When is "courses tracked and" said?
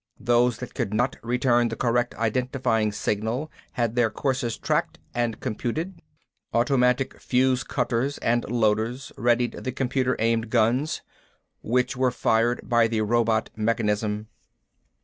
4.09-5.39